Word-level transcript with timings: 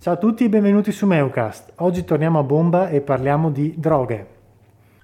Ciao 0.00 0.14
a 0.14 0.16
tutti 0.16 0.44
e 0.44 0.48
benvenuti 0.48 0.92
su 0.92 1.04
Meucast. 1.04 1.74
Oggi 1.80 2.06
torniamo 2.06 2.38
a 2.38 2.42
bomba 2.42 2.88
e 2.88 3.02
parliamo 3.02 3.50
di 3.50 3.74
droghe. 3.76 4.28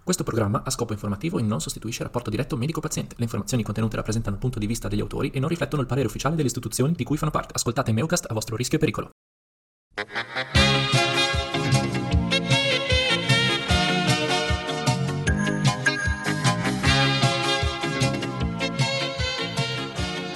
Questo 0.03 0.25
programma 0.25 0.63
ha 0.65 0.71
scopo 0.71 0.95
informativo 0.95 1.39
e 1.39 1.43
non 1.43 1.61
sostituisce 1.61 2.03
rapporto 2.03 2.31
diretto 2.31 2.57
medico-paziente. 2.57 3.15
Le 3.19 3.25
informazioni 3.25 3.63
contenute 3.63 3.97
rappresentano 3.97 4.37
il 4.37 4.41
punto 4.41 4.59
di 4.59 4.65
vista 4.65 4.89
degli 4.89 5.01
autori 5.01 5.29
e 5.33 5.39
non 5.39 5.51
riflettono 5.51 5.83
il 5.83 5.87
parere 5.87 6.07
ufficiale 6.07 6.35
delle 6.35 6.49
istituzioni 6.49 6.95
di 6.95 7.05
cui 7.05 7.19
fanno 7.19 7.31
parte. 7.31 7.53
Ascoltate 7.53 7.93
Meucast 7.93 8.25
a 8.27 8.33
vostro 8.33 8.57
rischio 8.57 8.79
e 8.79 8.81
pericolo. 8.81 9.11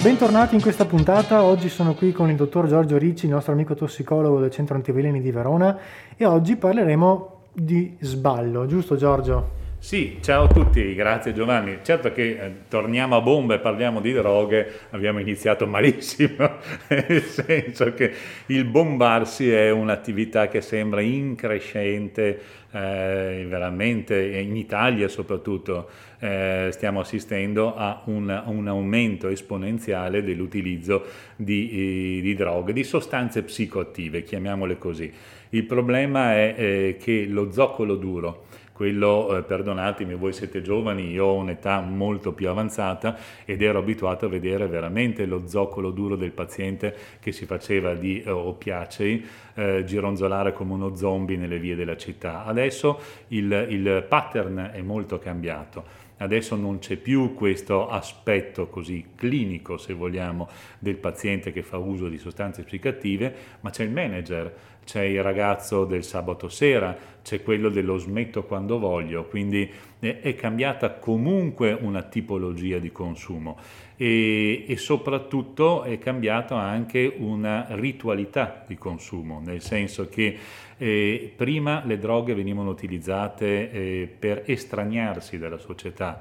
Bentornati 0.01 0.55
in 0.55 0.61
questa 0.61 0.85
puntata, 0.85 1.43
oggi 1.43 1.69
sono 1.69 1.93
qui 1.93 2.11
con 2.11 2.31
il 2.31 2.35
dottor 2.35 2.67
Giorgio 2.67 2.97
Ricci, 2.97 3.25
il 3.25 3.33
nostro 3.33 3.53
amico 3.53 3.75
tossicologo 3.75 4.39
del 4.39 4.49
Centro 4.49 4.73
Antiveleni 4.73 5.21
di 5.21 5.29
Verona 5.29 5.77
e 6.17 6.25
oggi 6.25 6.55
parleremo 6.55 7.41
di 7.53 7.97
sballo, 7.99 8.65
giusto 8.65 8.95
Giorgio? 8.95 9.60
Sì, 9.83 10.19
ciao 10.21 10.43
a 10.43 10.47
tutti, 10.47 10.93
grazie 10.93 11.33
Giovanni. 11.33 11.79
Certo 11.81 12.11
che 12.11 12.37
eh, 12.39 12.51
torniamo 12.69 13.15
a 13.15 13.21
bomba 13.21 13.55
e 13.55 13.59
parliamo 13.59 13.99
di 13.99 14.13
droghe, 14.13 14.71
abbiamo 14.91 15.17
iniziato 15.17 15.65
malissimo, 15.65 16.57
nel 16.87 17.23
senso 17.23 17.91
che 17.95 18.13
il 18.45 18.65
bombarsi 18.65 19.51
è 19.51 19.71
un'attività 19.71 20.49
che 20.49 20.61
sembra 20.61 21.01
increscente, 21.01 22.39
eh, 22.71 23.43
veramente 23.49 24.23
in 24.23 24.55
Italia 24.55 25.07
soprattutto 25.07 25.89
eh, 26.19 26.69
stiamo 26.71 26.99
assistendo 26.99 27.75
a 27.75 28.03
un, 28.05 28.43
un, 28.45 28.67
aumento 28.67 29.29
esponenziale 29.29 30.23
dell'utilizzo 30.23 31.05
di, 31.35 32.21
di, 32.21 32.35
droghe, 32.35 32.71
di 32.71 32.83
sostanze 32.83 33.41
psicoattive, 33.41 34.21
chiamiamole 34.21 34.77
così. 34.77 35.11
Il 35.49 35.65
problema 35.65 36.35
è 36.35 36.53
eh, 36.55 36.97
che 37.01 37.25
lo 37.27 37.51
zoccolo 37.51 37.95
duro, 37.95 38.45
quello, 38.81 39.37
eh, 39.37 39.43
perdonatemi, 39.43 40.15
voi 40.15 40.33
siete 40.33 40.63
giovani, 40.63 41.11
io 41.11 41.25
ho 41.25 41.35
un'età 41.35 41.81
molto 41.81 42.33
più 42.33 42.49
avanzata 42.49 43.15
ed 43.45 43.61
ero 43.61 43.77
abituato 43.77 44.25
a 44.25 44.27
vedere 44.27 44.65
veramente 44.65 45.27
lo 45.27 45.45
zoccolo 45.45 45.91
duro 45.91 46.15
del 46.15 46.31
paziente 46.31 46.95
che 47.19 47.31
si 47.31 47.45
faceva 47.45 47.93
di 47.93 48.23
eh, 48.23 48.31
oppiacei 48.31 49.23
eh, 49.53 49.83
gironzolare 49.85 50.51
come 50.53 50.73
uno 50.73 50.95
zombie 50.95 51.37
nelle 51.37 51.59
vie 51.59 51.75
della 51.75 51.95
città. 51.95 52.43
Adesso 52.43 52.99
il, 53.27 53.67
il 53.69 54.03
pattern 54.09 54.71
è 54.73 54.81
molto 54.81 55.19
cambiato. 55.19 56.09
Adesso 56.17 56.55
non 56.55 56.77
c'è 56.77 56.97
più 56.97 57.33
questo 57.33 57.87
aspetto 57.87 58.67
così 58.67 59.09
clinico, 59.15 59.77
se 59.77 59.93
vogliamo, 59.93 60.47
del 60.77 60.97
paziente 60.97 61.51
che 61.51 61.63
fa 61.63 61.77
uso 61.77 62.07
di 62.09 62.19
sostanze 62.19 62.63
psicoattive, 62.63 63.33
ma 63.61 63.71
c'è 63.71 63.83
il 63.83 63.91
manager, 63.91 64.53
c'è 64.83 65.03
il 65.03 65.21
ragazzo 65.23 65.85
del 65.85 66.03
sabato 66.03 66.49
sera, 66.49 66.97
c'è 67.23 67.43
quello 67.43 67.69
dello 67.69 67.97
smetto 67.97 68.43
quando 68.43 68.79
voglio, 68.79 69.25
quindi 69.25 69.69
è 69.99 70.33
cambiata 70.35 70.93
comunque 70.95 71.77
una 71.79 72.01
tipologia 72.01 72.79
di 72.79 72.91
consumo 72.91 73.59
e, 73.95 74.65
e 74.67 74.77
soprattutto 74.77 75.83
è 75.83 75.99
cambiata 75.99 76.57
anche 76.57 77.13
una 77.17 77.67
ritualità 77.69 78.63
di 78.67 78.75
consumo, 78.75 79.39
nel 79.45 79.61
senso 79.61 80.09
che 80.09 80.35
eh, 80.77 81.33
prima 81.35 81.83
le 81.85 81.99
droghe 81.99 82.33
venivano 82.33 82.71
utilizzate 82.71 83.71
eh, 83.71 84.09
per 84.17 84.43
estraniarsi 84.47 85.37
dalla 85.37 85.59
società. 85.59 86.19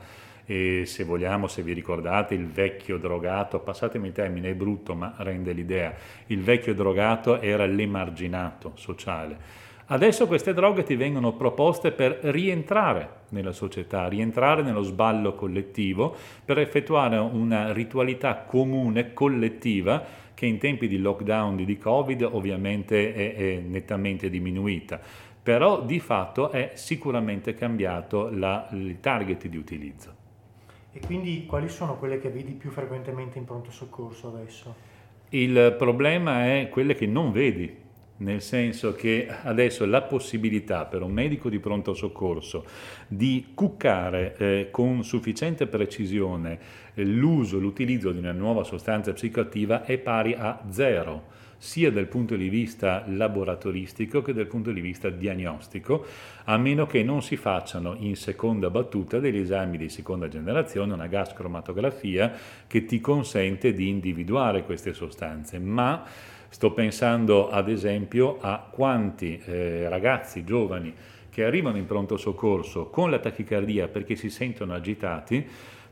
E 0.51 0.85
se 0.85 1.05
vogliamo, 1.05 1.47
se 1.47 1.63
vi 1.63 1.73
ricordate, 1.73 2.35
il 2.35 2.49
vecchio 2.49 2.99
drogato, 2.99 3.61
passatemi 3.61 4.09
il 4.09 4.13
termine, 4.13 4.51
è 4.51 4.55
brutto 4.55 4.97
ma 4.97 5.15
rende 5.19 5.53
l'idea, 5.53 5.95
il 6.27 6.43
vecchio 6.43 6.75
drogato 6.75 7.41
era 7.41 7.67
l'emarginato 7.67 8.73
sociale. 8.75 9.37
Adesso 9.87 10.27
queste 10.27 10.53
droghe 10.53 10.83
ti 10.83 10.97
vengono 10.97 11.35
proposte 11.35 11.93
per 11.93 12.19
rientrare 12.23 13.09
nella 13.29 13.53
società, 13.53 14.09
rientrare 14.09 14.63
nello 14.63 14.83
sballo 14.83 15.35
collettivo, 15.35 16.17
per 16.45 16.59
effettuare 16.59 17.17
una 17.17 17.73
ritualità 17.73 18.39
comune, 18.39 19.13
collettiva, 19.13 20.05
che 20.35 20.47
in 20.47 20.59
tempi 20.59 20.89
di 20.89 20.99
lockdown 20.99 21.65
di 21.65 21.79
Covid 21.79 22.23
ovviamente 22.29 23.15
è, 23.15 23.37
è 23.37 23.59
nettamente 23.61 24.29
diminuita, 24.29 24.99
però 25.41 25.81
di 25.83 26.01
fatto 26.01 26.51
è 26.51 26.73
sicuramente 26.75 27.55
cambiato 27.55 28.29
la, 28.33 28.67
il 28.73 28.99
target 28.99 29.47
di 29.47 29.57
utilizzo. 29.57 30.20
E 30.93 31.01
quindi 31.01 31.47
quali 31.47 31.69
sono 31.69 31.97
quelle 31.97 32.19
che 32.19 32.31
vedi 32.31 32.53
più 32.53 32.71
frequentemente 32.71 33.39
in 33.39 33.45
pronto 33.45 33.71
soccorso 33.71 34.29
adesso? 34.29 34.75
Il 35.31 35.75
problema 35.79 36.47
è 36.47 36.69
quelle 36.69 36.95
che 36.95 37.07
non 37.07 37.31
vedi 37.31 37.89
nel 38.21 38.43
senso 38.43 38.93
che 38.95 39.27
adesso 39.45 39.87
la 39.87 40.03
possibilità 40.03 40.85
per 40.85 41.03
un 41.03 41.13
medico 41.13 41.49
di 41.49 41.59
pronto 41.59 41.95
soccorso 41.95 42.65
di 43.09 43.53
cuccare 43.55 44.37
eh, 44.37 44.69
con 44.71 45.03
sufficiente 45.05 45.67
precisione 45.67 46.59
eh, 46.95 47.05
l'uso, 47.05 47.59
l'utilizzo 47.59 48.13
di 48.13 48.19
una 48.19 48.33
nuova 48.33 48.63
sostanza 48.63 49.13
psicoattiva 49.13 49.85
è 49.85 49.97
pari 49.99 50.35
a 50.35 50.63
zero 50.69 51.39
sia 51.63 51.93
dal 51.93 52.07
punto 52.07 52.37
di 52.37 52.49
vista 52.49 53.05
laboratoristico 53.07 54.23
che 54.23 54.33
dal 54.33 54.47
punto 54.47 54.73
di 54.73 54.81
vista 54.81 55.11
diagnostico, 55.11 56.07
a 56.45 56.57
meno 56.57 56.87
che 56.87 57.03
non 57.03 57.23
si 57.23 57.37
facciano 57.37 57.95
in 57.99 58.17
seconda 58.17 58.71
battuta 58.71 59.19
degli 59.19 59.37
esami 59.37 59.77
di 59.77 59.91
seconda 59.91 60.27
generazione, 60.27 60.95
una 60.95 61.07
gas 61.07 61.35
cromatografia 61.35 62.33
che 62.67 62.87
ti 62.87 62.99
consente 63.01 63.75
di 63.75 63.89
individuare 63.89 64.65
queste 64.65 64.95
sostanze, 64.95 65.59
ma 65.59 66.05
Sto 66.53 66.73
pensando 66.73 67.49
ad 67.49 67.69
esempio 67.69 68.39
a 68.41 68.59
quanti 68.69 69.41
eh, 69.45 69.89
ragazzi 69.89 70.43
giovani 70.43 70.93
che 71.31 71.45
arrivano 71.45 71.77
in 71.77 71.87
pronto 71.87 72.17
soccorso 72.17 72.91
con 72.91 73.09
la 73.09 73.21
tachicardia 73.21 73.87
perché 73.87 74.17
si 74.17 74.31
sentono 74.31 74.75
agitati, 74.75 75.47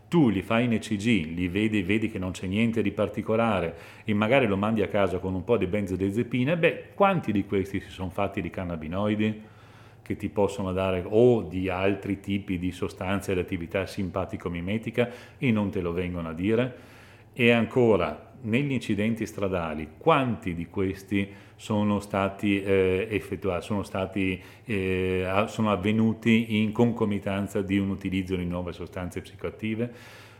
tu 0.08 0.30
li 0.30 0.42
fai 0.42 0.64
in 0.64 0.72
ECG, 0.72 1.34
li 1.34 1.48
vedi, 1.48 1.82
vedi 1.82 2.10
che 2.10 2.18
non 2.18 2.30
c'è 2.30 2.46
niente 2.46 2.82
di 2.82 2.90
particolare 2.92 3.74
e 4.04 4.14
magari 4.14 4.46
lo 4.46 4.56
mandi 4.56 4.82
a 4.82 4.88
casa 4.88 5.18
con 5.18 5.34
un 5.34 5.44
po' 5.44 5.58
di 5.58 5.66
benzodiazepine, 5.66 6.56
beh, 6.56 6.84
quanti 6.94 7.30
di 7.30 7.44
questi 7.44 7.80
si 7.80 7.90
sono 7.90 8.08
fatti 8.08 8.40
di 8.40 8.48
cannabinoidi 8.48 9.42
che 10.02 10.16
ti 10.16 10.30
possono 10.30 10.72
dare 10.72 11.04
o 11.06 11.42
di 11.42 11.68
altri 11.68 12.20
tipi 12.20 12.58
di 12.58 12.72
sostanze 12.72 13.32
ad 13.32 13.38
attività 13.38 13.84
simpatico-mimetica 13.84 15.10
e 15.36 15.52
non 15.52 15.70
te 15.70 15.82
lo 15.82 15.92
vengono 15.92 16.30
a 16.30 16.32
dire? 16.32 16.76
E 17.34 17.50
ancora, 17.50 18.27
negli 18.42 18.72
incidenti 18.72 19.26
stradali, 19.26 19.88
quanti 19.98 20.54
di 20.54 20.66
questi 20.66 21.28
sono 21.56 22.00
stati 22.00 22.62
eh, 22.62 23.08
effettuati, 23.10 23.64
sono, 23.64 23.82
stati, 23.82 24.40
eh, 24.64 25.44
sono 25.48 25.70
avvenuti 25.70 26.56
in 26.62 26.72
concomitanza 26.72 27.62
di 27.62 27.78
un 27.78 27.90
utilizzo 27.90 28.36
di 28.36 28.44
nuove 28.44 28.72
sostanze 28.72 29.20
psicoattive? 29.20 29.92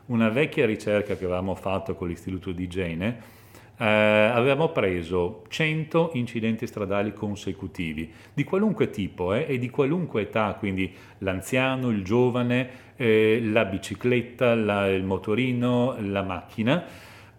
Una 0.07 0.29
vecchia 0.29 0.65
ricerca 0.65 1.17
che 1.17 1.25
avevamo 1.25 1.55
fatto 1.55 1.95
con 1.95 2.09
l'Istituto 2.09 2.53
di 2.53 2.65
Igiene 2.65 3.37
eh, 3.79 3.85
avevamo 3.85 4.71
preso 4.71 5.45
100 5.49 6.11
incidenti 6.15 6.67
stradali 6.67 7.13
consecutivi, 7.13 8.11
di 8.35 8.43
qualunque 8.43 8.91
tipo 8.91 9.33
eh, 9.33 9.47
e 9.49 9.59
di 9.59 9.71
qualunque 9.71 10.23
età, 10.23 10.57
quindi 10.59 10.93
l'anziano, 11.19 11.89
il 11.91 12.03
giovane, 12.03 12.69
eh, 12.97 13.41
la 13.41 13.65
bicicletta, 13.65 14.55
la, 14.55 14.89
il 14.89 15.05
motorino, 15.05 15.97
la 16.01 16.23
macchina, 16.23 16.85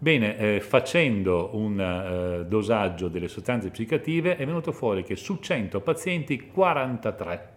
Bene, 0.02 0.38
eh, 0.38 0.60
facendo 0.62 1.50
un 1.52 1.78
eh, 1.78 2.46
dosaggio 2.46 3.08
delle 3.08 3.28
sostanze 3.28 3.68
psicative 3.68 4.38
è 4.38 4.46
venuto 4.46 4.72
fuori 4.72 5.02
che 5.02 5.14
su 5.14 5.36
100 5.40 5.82
pazienti 5.82 6.46
43 6.46 7.48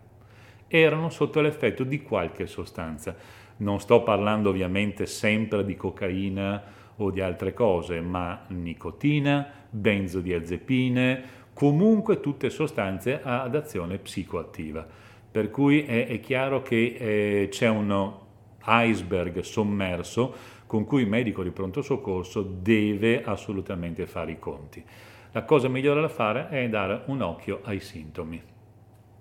erano 0.67 1.09
sotto 1.09 1.39
l'effetto 1.39 1.85
di 1.85 2.01
qualche 2.01 2.45
sostanza. 2.45 3.15
Non 3.59 3.79
sto 3.79 4.03
parlando 4.03 4.49
ovviamente 4.49 5.05
sempre 5.05 5.63
di 5.63 5.77
cocaina 5.77 6.61
o 6.97 7.11
di 7.11 7.21
altre 7.21 7.53
cose, 7.53 8.01
ma 8.01 8.43
nicotina, 8.49 9.47
benzodiazepine, 9.69 11.23
comunque 11.53 12.19
tutte 12.19 12.49
sostanze 12.49 13.21
ad 13.23 13.55
azione 13.55 13.99
psicoattiva. 13.99 14.85
Per 15.31 15.49
cui 15.49 15.85
è, 15.85 16.07
è 16.07 16.19
chiaro 16.19 16.61
che 16.61 16.97
eh, 16.99 17.47
c'è 17.49 17.69
un 17.69 18.19
iceberg 18.65 19.39
sommerso 19.39 20.35
con 20.65 20.85
cui 20.85 21.01
il 21.01 21.07
medico 21.07 21.43
di 21.43 21.51
pronto 21.51 21.81
soccorso 21.81 22.41
deve 22.41 23.23
assolutamente 23.23 24.05
fare 24.05 24.31
i 24.31 24.39
conti. 24.39 24.83
La 25.31 25.43
cosa 25.43 25.67
migliore 25.67 26.01
da 26.01 26.09
fare 26.09 26.49
è 26.49 26.69
dare 26.69 27.01
un 27.05 27.21
occhio 27.21 27.61
ai 27.63 27.79
sintomi. 27.79 28.41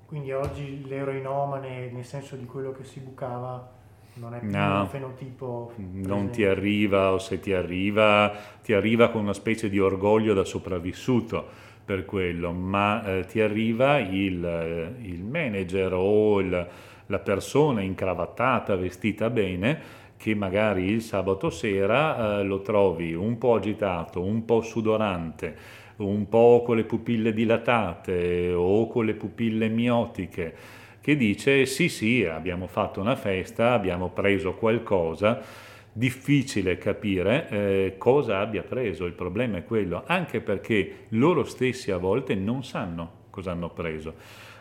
Quindi 0.06 0.32
oggi 0.32 0.86
l'eroinomane, 0.86 1.90
nel 1.90 2.04
senso 2.04 2.36
di 2.36 2.44
quello 2.44 2.72
che 2.72 2.84
si 2.84 3.00
bucava, 3.00 3.80
non 4.14 4.34
è 4.34 4.40
più 4.40 4.50
no, 4.50 4.80
un 4.80 4.88
fenotipo. 4.88 5.72
Non 5.76 6.28
ti 6.30 6.44
arriva 6.44 7.12
o 7.12 7.18
se 7.18 7.40
ti 7.40 7.54
arriva, 7.54 8.30
ti 8.62 8.74
arriva 8.74 9.08
con 9.08 9.22
una 9.22 9.32
specie 9.32 9.70
di 9.70 9.78
orgoglio 9.78 10.34
da 10.34 10.44
sopravvissuto 10.44 11.46
per 11.84 12.04
quello, 12.04 12.52
ma 12.52 13.02
eh, 13.04 13.24
ti 13.24 13.40
arriva 13.40 13.98
il, 13.98 14.44
eh, 14.44 14.94
il 15.00 15.22
manager 15.22 15.94
o 15.94 16.40
il, 16.40 16.68
la 17.06 17.18
persona 17.18 17.80
incravattata, 17.80 18.76
vestita 18.76 19.30
bene, 19.30 19.80
che 20.22 20.36
magari 20.36 20.84
il 20.84 21.02
sabato 21.02 21.50
sera 21.50 22.38
eh, 22.38 22.44
lo 22.44 22.62
trovi 22.62 23.12
un 23.12 23.38
po' 23.38 23.56
agitato, 23.56 24.22
un 24.22 24.44
po' 24.44 24.60
sudorante, 24.60 25.56
un 25.96 26.28
po' 26.28 26.62
con 26.64 26.76
le 26.76 26.84
pupille 26.84 27.32
dilatate 27.32 28.52
o 28.52 28.86
con 28.86 29.04
le 29.04 29.14
pupille 29.14 29.66
miotiche, 29.66 30.54
che 31.00 31.16
dice 31.16 31.66
sì 31.66 31.88
sì 31.88 32.24
abbiamo 32.24 32.68
fatto 32.68 33.00
una 33.00 33.16
festa, 33.16 33.72
abbiamo 33.72 34.10
preso 34.10 34.54
qualcosa, 34.54 35.40
difficile 35.92 36.78
capire 36.78 37.48
eh, 37.48 37.94
cosa 37.98 38.38
abbia 38.38 38.62
preso, 38.62 39.06
il 39.06 39.14
problema 39.14 39.56
è 39.56 39.64
quello, 39.64 40.04
anche 40.06 40.40
perché 40.40 41.06
loro 41.08 41.42
stessi 41.42 41.90
a 41.90 41.96
volte 41.96 42.36
non 42.36 42.62
sanno 42.62 43.21
cosa 43.32 43.50
hanno 43.50 43.70
preso. 43.70 44.14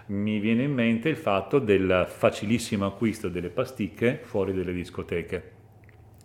Mi 0.07 0.39
viene 0.39 0.63
in 0.63 0.73
mente 0.73 1.09
il 1.09 1.17
fatto 1.17 1.59
del 1.59 2.05
facilissimo 2.07 2.85
acquisto 2.85 3.27
delle 3.29 3.49
pasticche 3.49 4.19
fuori 4.23 4.53
dalle 4.53 4.73
discoteche. 4.73 5.51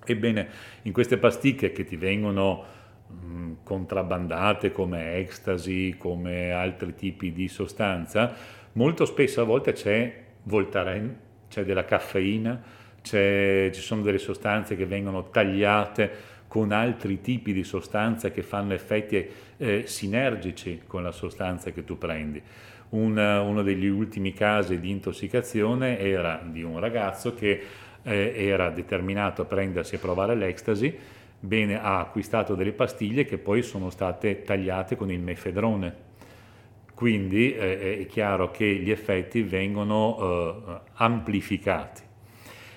Ebbene, 0.05 0.49
in 0.83 0.93
queste 0.93 1.19
pasticche 1.19 1.73
che 1.73 1.85
ti 1.85 1.97
vengono 1.97 2.65
mh, 3.09 3.53
contrabbandate 3.65 4.71
come 4.71 5.17
ecstasy, 5.17 5.97
come 5.97 6.53
altri 6.53 6.95
tipi 6.95 7.33
di 7.33 7.49
sostanza, 7.49 8.35
molto 8.73 9.05
spesso 9.05 9.41
a 9.41 9.45
volte 9.45 9.73
c'è 9.73 10.25
Voltaren, 10.45 11.19
c'è 11.49 11.65
della 11.65 11.85
caffeina, 11.85 12.63
ci 13.03 13.71
sono 13.73 14.03
delle 14.03 14.19
sostanze 14.19 14.77
che 14.77 14.87
vengono 14.87 15.29
tagliate 15.31 16.35
con 16.49 16.73
altri 16.73 17.21
tipi 17.21 17.53
di 17.53 17.65
sostanze 17.65 18.33
che 18.33 18.43
fanno 18.43 18.73
effetti 18.73 19.27
eh, 19.57 19.83
sinergici 19.87 20.83
con 20.87 21.03
la 21.03 21.13
sostanza 21.13 21.71
che 21.71 21.85
tu 21.85 21.99
prendi. 21.99 22.41
Un, 22.89 23.19
uno 23.19 23.63
degli 23.63 23.87
ultimi 23.87 24.33
casi 24.33 24.79
di 24.79 24.91
intossicazione 24.91 25.99
era 25.99 26.41
di 26.45 26.63
un 26.63 26.79
ragazzo 26.79 27.35
che 27.35 27.63
eh, 28.03 28.33
era 28.37 28.71
determinato 28.71 29.43
a 29.43 29.45
prendersi 29.45 29.97
e 29.97 29.99
provare 29.99 30.37
l'ecstasy, 30.37 30.97
bene, 31.39 31.81
ha 31.81 31.99
acquistato 31.99 32.55
delle 32.55 32.73
pastiglie 32.73 33.25
che 33.25 33.39
poi 33.39 33.63
sono 33.63 33.91
state 33.91 34.43
tagliate 34.43 34.97
con 34.97 35.11
il 35.11 35.21
mefedrone. 35.21 36.05
Quindi 36.95 37.55
eh, 37.55 38.01
è 38.01 38.07
chiaro 38.07 38.51
che 38.51 38.65
gli 38.77 38.91
effetti 38.91 39.43
vengono 39.43 40.17
eh, 40.19 40.81
amplificati. 40.95 42.03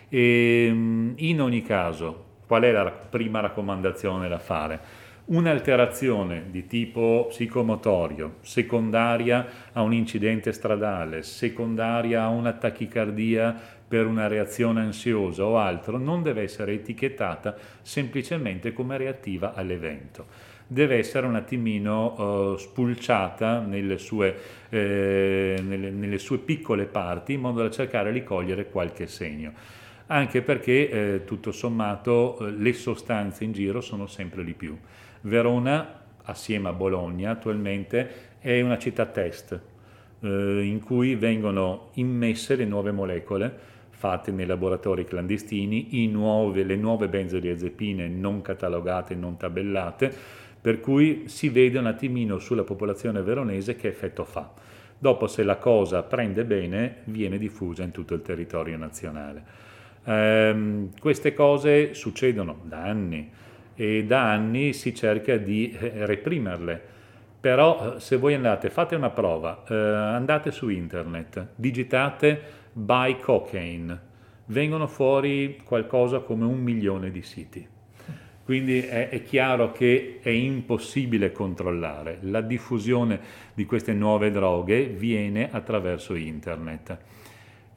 E, 0.09 0.65
ehm, 0.67 1.13
in 1.17 1.41
ogni 1.41 1.61
caso, 1.61 2.25
qual 2.49 2.63
è 2.63 2.71
la 2.71 2.89
prima 2.89 3.41
raccomandazione 3.41 4.27
da 4.27 4.39
fare? 4.39 4.79
Un'alterazione 5.25 6.45
di 6.49 6.65
tipo 6.65 7.27
psicomotorio, 7.29 8.37
secondaria 8.41 9.45
a 9.71 9.83
un 9.83 9.93
incidente 9.93 10.51
stradale, 10.51 11.21
secondaria 11.21 12.23
a 12.23 12.29
una 12.29 12.53
tachicardia 12.53 13.55
per 13.87 14.07
una 14.07 14.25
reazione 14.25 14.81
ansiosa 14.81 15.43
o 15.43 15.59
altro, 15.59 15.99
non 15.99 16.23
deve 16.23 16.41
essere 16.41 16.73
etichettata 16.73 17.55
semplicemente 17.83 18.73
come 18.73 18.97
reattiva 18.97 19.53
all'evento. 19.53 20.25
Deve 20.65 20.97
essere 20.97 21.27
un 21.27 21.35
attimino 21.35 22.53
uh, 22.53 22.57
spulciata 22.57 23.59
nelle 23.59 23.99
sue, 23.99 24.35
eh, 24.69 25.61
nelle, 25.63 25.91
nelle 25.91 26.17
sue 26.17 26.39
piccole 26.39 26.85
parti 26.85 27.33
in 27.33 27.41
modo 27.41 27.61
da 27.61 27.69
cercare 27.69 28.11
di 28.11 28.23
cogliere 28.23 28.71
qualche 28.71 29.05
segno 29.05 29.77
anche 30.11 30.41
perché 30.41 30.89
eh, 30.89 31.23
tutto 31.25 31.51
sommato 31.51 32.37
eh, 32.39 32.51
le 32.51 32.73
sostanze 32.73 33.43
in 33.43 33.51
giro 33.51 33.81
sono 33.81 34.07
sempre 34.07 34.43
di 34.43 34.53
più. 34.53 34.77
Verona, 35.21 36.01
assieme 36.23 36.69
a 36.69 36.73
Bologna, 36.73 37.31
attualmente 37.31 38.37
è 38.39 38.61
una 38.61 38.77
città 38.77 39.05
test 39.05 39.59
eh, 40.21 40.61
in 40.63 40.79
cui 40.81 41.15
vengono 41.15 41.89
immesse 41.93 42.55
le 42.55 42.65
nuove 42.65 42.91
molecole 42.91 43.77
fatte 43.89 44.31
nei 44.31 44.45
laboratori 44.45 45.03
clandestini, 45.03 46.07
nuove, 46.07 46.63
le 46.63 46.77
nuove 46.77 47.09
benzodiazepine 47.09 48.07
non 48.07 48.41
catalogate, 48.41 49.13
non 49.13 49.35
tabellate, 49.35 50.11
per 50.61 50.79
cui 50.79 51.23
si 51.27 51.49
vede 51.49 51.79
un 51.79 51.85
attimino 51.85 52.39
sulla 52.39 52.63
popolazione 52.63 53.21
veronese 53.21 53.75
che 53.75 53.89
effetto 53.89 54.23
fa. 54.23 54.53
Dopo 54.97 55.27
se 55.27 55.43
la 55.43 55.57
cosa 55.57 56.01
prende 56.03 56.45
bene 56.45 57.01
viene 57.05 57.37
diffusa 57.37 57.83
in 57.83 57.91
tutto 57.91 58.13
il 58.13 58.21
territorio 58.21 58.77
nazionale. 58.77 59.68
Eh, 60.09 60.89
queste 60.99 61.35
cose 61.35 61.93
succedono 61.93 62.61
da 62.63 62.81
anni 62.81 63.29
e 63.75 64.03
da 64.05 64.31
anni 64.31 64.73
si 64.73 64.95
cerca 64.95 65.37
di 65.37 65.71
eh, 65.71 66.05
reprimerle. 66.07 66.81
Però 67.39 67.95
eh, 67.95 67.99
se 67.99 68.17
voi 68.17 68.33
andate, 68.33 68.71
fate 68.71 68.95
una 68.95 69.11
prova, 69.11 69.63
eh, 69.67 69.75
andate 69.75 70.51
su 70.51 70.69
internet, 70.69 71.49
digitate 71.55 72.41
buy 72.73 73.19
cocaine, 73.19 73.99
vengono 74.47 74.87
fuori 74.87 75.61
qualcosa 75.63 76.19
come 76.19 76.45
un 76.45 76.59
milione 76.59 77.11
di 77.11 77.21
siti. 77.21 77.67
Quindi 78.43 78.81
è, 78.81 79.09
è, 79.09 79.21
chiaro 79.21 79.71
che 79.71 80.21
è 80.23 80.29
impossibile 80.29 81.31
controllare. 81.31 82.17
La 82.21 82.41
diffusione 82.41 83.19
di 83.53 83.63
queste 83.65 83.93
nuove 83.93 84.31
droghe 84.31 84.85
viene 84.87 85.49
attraverso 85.51 86.15
internet. 86.15 86.97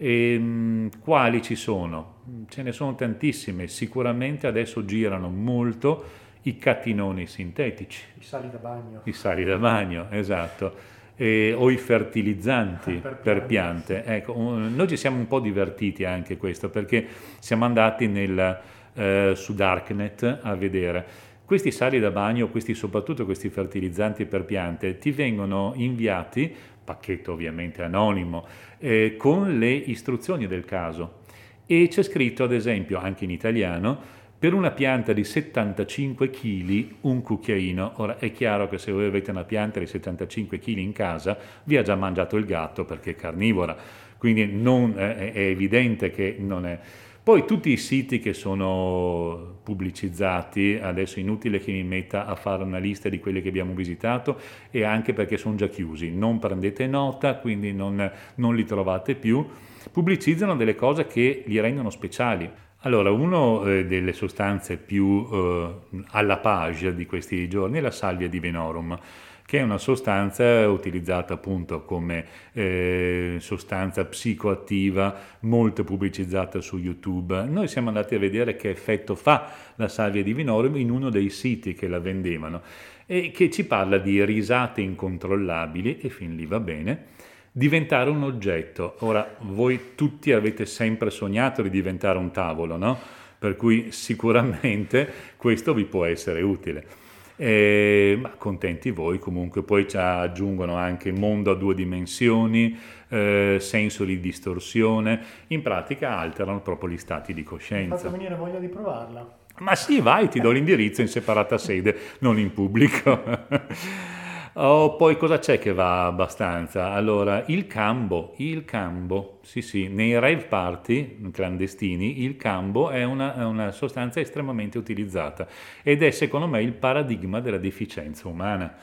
E, 0.03 0.35
ehm, 0.35 0.91
quali 0.99 1.41
ci 1.43 1.55
sono? 1.55 2.15
Ce 2.49 2.63
ne 2.63 2.73
sono 2.73 2.97
tantissime, 2.97 3.69
sicuramente 3.69 4.49
adesso 4.49 4.85
girano 4.85 5.29
molto 5.29 6.05
i 6.43 6.59
cattinoni 6.59 7.29
sintetici. 7.29 8.03
I 8.19 8.25
sali 8.25 8.51
da 8.51 8.59
bagno. 8.59 9.01
I 9.05 9.13
sali 9.13 9.45
da 9.45 9.57
bagno, 9.59 10.09
esatto. 10.11 10.91
E, 11.15 11.55
o 11.57 11.71
i 11.71 11.77
fertilizzanti 11.77 12.95
per, 12.95 13.19
per 13.19 13.47
piante. 13.47 14.03
Ecco, 14.03 14.35
noi 14.35 14.89
ci 14.89 14.97
siamo 14.97 15.19
un 15.19 15.29
po' 15.29 15.39
divertiti 15.39 16.05
anche 16.05 16.37
questo 16.37 16.69
perché 16.69 17.07
siamo 17.39 17.65
andati 17.65 18.09
nel, 18.09 18.59
eh, 18.95 19.33
su 19.37 19.55
Darknet 19.55 20.41
a 20.43 20.55
vedere. 20.57 21.22
Questi 21.45 21.71
sali 21.71 21.99
da 21.99 22.11
bagno, 22.11 22.49
questi, 22.49 22.75
soprattutto 22.75 23.25
questi 23.25 23.51
fertilizzanti 23.51 24.25
per 24.27 24.45
piante, 24.45 24.99
ti 24.99 25.11
vengono 25.11 25.73
inviati 25.77 26.55
pacchetto 26.83 27.33
ovviamente 27.33 27.83
anonimo, 27.83 28.47
eh, 28.79 29.15
con 29.17 29.59
le 29.59 29.73
istruzioni 29.73 30.47
del 30.47 30.65
caso. 30.65 31.21
E 31.67 31.89
c'è 31.89 32.03
scritto, 32.03 32.45
ad 32.45 32.53
esempio, 32.53 32.99
anche 32.99 33.25
in 33.25 33.31
italiano, 33.31 34.21
per 34.39 34.55
una 34.55 34.73
pianta 34.73 35.13
di 35.13 35.23
75 35.23 36.29
kg 36.29 36.95
un 37.03 37.23
cucchiaino. 37.23 37.93
Ora 37.97 38.19
è 38.19 38.33
chiaro 38.33 38.69
che 38.69 38.79
se 38.79 38.91
voi 38.91 39.05
avete 39.05 39.31
una 39.31 39.45
pianta 39.45 39.79
di 39.79 39.87
75 39.87 40.59
kg 40.59 40.79
in 40.79 40.93
casa, 40.93 41.39
vi 41.65 41.77
ha 41.77 41.83
già 41.83 41.95
mangiato 41.95 42.37
il 42.37 42.45
gatto 42.45 42.85
perché 42.85 43.13
è 43.13 43.15
carnivora, 43.15 43.77
quindi 44.19 44.47
non, 44.47 44.95
eh, 44.97 45.33
è 45.33 45.39
evidente 45.39 46.11
che 46.11 46.37
non 46.41 46.67
è 46.67 46.79
poi 47.23 47.45
tutti 47.45 47.71
i 47.71 47.77
siti 47.77 48.19
che 48.19 48.33
sono 48.33 49.59
pubblicizzati, 49.63 50.81
adesso 50.83 51.19
è 51.19 51.21
inutile 51.21 51.61
che 51.61 51.71
mi 51.71 51.85
metta 51.85 52.27
a 52.27 52.35
fare 52.35 52.65
una 52.65 52.79
lista 52.79 53.09
di 53.09 53.21
quelli 53.21 53.41
che 53.41 53.49
abbiamo 53.49 53.75
visitato 53.75 54.41
e 54.73 54.83
anche 54.83 55.13
perché 55.13 55.37
sono 55.37 55.55
già 55.55 55.69
chiusi, 55.69 56.11
non 56.11 56.41
prendete 56.41 56.89
nota, 56.89 57.37
quindi 57.37 57.73
non, 57.73 58.11
non 58.35 58.57
li 58.57 58.65
trovate 58.65 59.15
più, 59.15 59.47
pubblicizzano 59.93 60.57
delle 60.57 60.75
cose 60.75 61.07
che 61.07 61.45
li 61.47 61.61
rendono 61.61 61.91
speciali. 61.91 62.51
Allora, 62.85 63.13
una 63.13 63.71
eh, 63.71 63.87
delle 63.87 64.13
sostanze 64.13 64.77
più 64.77 65.25
eh, 65.33 65.75
alla 66.09 66.39
page 66.39 66.93
di 66.93 67.07
questi 67.07 67.49
giorni 67.49 67.79
è 67.79 67.81
la 67.81 67.93
salvia 67.93 68.29
di 68.29 68.41
Venorum 68.41 68.99
che 69.45 69.59
è 69.59 69.63
una 69.63 69.79
sostanza 69.79 70.69
utilizzata 70.69 71.35
appunto 71.35 71.85
come 71.85 72.25
eh, 72.53 73.37
sostanza 73.41 74.05
psicoattiva, 74.05 75.15
molto 75.41 75.85
pubblicizzata 75.85 76.61
su 76.61 76.79
YouTube. 76.79 77.45
Noi 77.45 77.69
siamo 77.69 77.89
andati 77.89 78.15
a 78.15 78.19
vedere 78.19 78.57
che 78.57 78.71
effetto 78.71 79.15
fa 79.15 79.51
la 79.77 79.89
salvia 79.89 80.23
di 80.23 80.33
Vinorum 80.33 80.77
in 80.77 80.91
uno 80.91 81.11
dei 81.11 81.29
siti 81.29 81.75
che 81.75 81.89
la 81.89 81.99
vendevano 81.99 82.63
e 83.07 83.31
che 83.31 83.51
ci 83.51 83.65
parla 83.67 83.99
di 83.99 84.25
risate 84.25 84.81
incontrollabili, 84.81 85.99
e 85.99 86.09
fin 86.09 86.35
lì 86.35 86.47
va 86.47 86.61
bene, 86.61 87.07
diventare 87.53 88.09
un 88.09 88.23
oggetto. 88.23 88.97
Ora, 89.01 89.37
voi 89.41 89.93
tutti 89.95 90.33
avete 90.33 90.65
sempre 90.65 91.11
sognato 91.11 91.61
di 91.63 91.69
diventare 91.69 92.19
un 92.19 92.31
tavolo, 92.31 92.77
no? 92.77 92.99
Per 93.39 93.57
cui 93.57 93.91
sicuramente 93.91 95.13
questo 95.37 95.75
vi 95.75 95.85
può 95.85 96.05
essere 96.05 96.41
utile. 96.43 97.02
Eh, 97.37 98.19
ma 98.21 98.31
contenti 98.37 98.91
voi 98.91 99.19
comunque, 99.19 99.63
poi 99.63 99.89
ci 99.89 99.97
aggiungono 99.97 100.77
anche 100.77 101.13
mondo 101.13 101.51
a 101.51 101.55
due 101.55 101.75
dimensioni, 101.75 102.79
eh, 103.09 103.57
senso 103.61 104.05
di 104.05 104.21
distorsione, 104.21 105.21
in 105.49 105.63
pratica 105.63 106.19
alterano 106.19 106.61
proprio 106.61 106.91
gli 106.91 106.99
stati 106.99 107.35
di 107.35 107.43
coscienza. 107.43 107.95
Mi 107.95 108.01
fatto 108.01 108.11
venire 108.11 108.35
voglia 108.35 108.59
di 108.59 108.69
provarla. 108.69 109.41
Ma 109.59 109.75
sì, 109.75 110.01
vai, 110.01 110.29
ti 110.29 110.41
do 110.41 110.51
l'indirizzo 110.51 111.03
in 111.03 111.09
separata 111.09 111.59
sede, 111.59 111.97
non 112.21 112.39
in 112.39 112.53
pubblico. 112.53 113.23
Oh, 114.55 114.97
poi 114.97 115.17
cosa 115.17 115.39
c'è 115.39 115.59
che 115.59 115.73
va 115.73 116.05
abbastanza? 116.05 116.93
Allora, 116.93 117.43
il 117.47 117.67
cambo, 117.67 118.35
il 118.37 118.67
cambo, 118.67 119.39
sì 119.41 119.63
sì, 119.63 119.89
nei 119.89 120.13
rave 120.21 120.45
party 120.45 121.31
clandestini 121.31 122.23
il 122.23 122.37
cambo 122.37 122.91
è 122.91 123.03
una, 123.03 123.35
è 123.35 123.45
una 123.45 123.71
sostanza 123.71 124.21
estremamente 124.21 124.77
utilizzata 124.77 125.47
ed 125.83 126.03
è 126.03 126.11
secondo 126.11 126.47
me 126.49 126.61
il 126.61 126.73
paradigma 126.75 127.41
della 127.41 127.57
deficienza 127.57 128.29
umana 128.29 128.75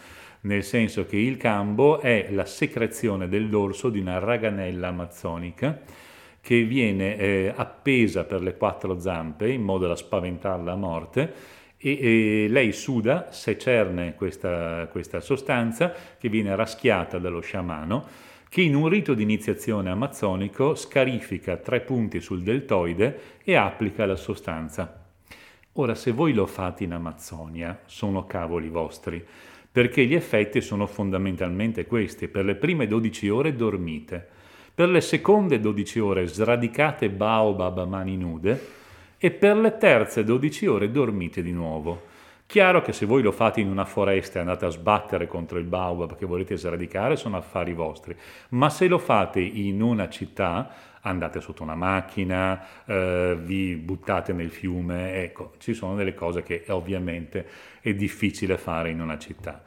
nel 0.41 0.63
senso 0.63 1.05
che 1.05 1.17
il 1.17 1.37
cambo 1.37 1.99
è 1.99 2.29
la 2.31 2.45
secrezione 2.45 3.27
del 3.27 3.47
dorso 3.47 3.89
di 3.89 3.99
una 3.99 4.17
raganella 4.17 4.87
amazzonica 4.87 5.81
che 6.41 6.63
viene 6.63 7.15
eh, 7.17 7.53
appesa 7.55 8.23
per 8.23 8.41
le 8.41 8.57
quattro 8.57 8.99
zampe 8.99 9.47
in 9.49 9.61
modo 9.61 9.85
da 9.85 9.95
spaventarla 9.95 10.71
a 10.71 10.75
morte 10.75 11.33
e, 11.81 12.45
e 12.45 12.47
lei 12.49 12.73
suda, 12.73 13.31
secerne 13.31 14.13
questa, 14.15 14.87
questa 14.91 15.21
sostanza 15.21 15.93
che 16.17 16.29
viene 16.29 16.55
raschiata 16.55 17.17
dallo 17.17 17.39
sciamano 17.39 18.27
che 18.49 18.61
in 18.61 18.75
un 18.75 18.89
rito 18.89 19.13
di 19.13 19.21
iniziazione 19.21 19.91
amazzonico 19.91 20.73
scarifica 20.73 21.57
tre 21.57 21.81
punti 21.81 22.19
sul 22.19 22.41
deltoide 22.41 23.37
e 23.43 23.55
applica 23.55 24.07
la 24.07 24.15
sostanza. 24.15 25.05
Ora, 25.73 25.93
se 25.93 26.11
voi 26.11 26.33
lo 26.33 26.47
fate 26.47 26.83
in 26.83 26.93
Amazzonia, 26.93 27.79
sono 27.85 28.25
cavoli 28.25 28.67
vostri, 28.69 29.23
perché 29.71 30.03
gli 30.05 30.15
effetti 30.15 30.61
sono 30.61 30.87
fondamentalmente 30.87 31.85
questi. 31.85 32.27
Per 32.27 32.43
le 32.43 32.55
prime 32.55 32.87
12 32.87 33.29
ore 33.29 33.55
dormite, 33.55 34.27
per 34.73 34.89
le 34.89 35.01
seconde 35.01 35.59
12 35.59 35.99
ore 35.99 36.25
sradicate 36.25 37.09
baobab 37.11 37.77
a 37.77 37.85
mani 37.85 38.17
nude 38.17 38.77
e 39.19 39.31
per 39.31 39.57
le 39.57 39.77
terze 39.77 40.23
12 40.23 40.65
ore 40.65 40.91
dormite 40.91 41.43
di 41.43 41.51
nuovo. 41.51 42.07
Chiaro 42.45 42.81
che 42.81 42.93
se 42.93 43.05
voi 43.05 43.21
lo 43.21 43.31
fate 43.31 43.59
in 43.59 43.69
una 43.69 43.85
foresta 43.85 44.37
e 44.37 44.41
andate 44.41 44.65
a 44.65 44.69
sbattere 44.69 45.27
contro 45.27 45.59
il 45.59 45.65
baobab 45.65 46.15
che 46.15 46.25
volete 46.25 46.57
sradicare 46.57 47.15
sono 47.15 47.37
affari 47.37 47.73
vostri, 47.73 48.15
ma 48.49 48.71
se 48.71 48.87
lo 48.87 48.97
fate 48.97 49.39
in 49.39 49.83
una 49.83 50.09
città 50.09 50.71
andate 51.01 51.41
sotto 51.41 51.61
una 51.61 51.75
macchina, 51.75 52.85
eh, 52.85 53.37
vi 53.39 53.75
buttate 53.75 54.33
nel 54.33 54.49
fiume, 54.49 55.21
ecco, 55.21 55.53
ci 55.59 55.73
sono 55.73 55.95
delle 55.95 56.13
cose 56.15 56.41
che 56.41 56.63
ovviamente 56.69 57.45
è 57.81 57.93
difficile 57.93 58.57
fare 58.57 58.89
in 58.89 58.99
una 58.99 59.17
città. 59.19 59.61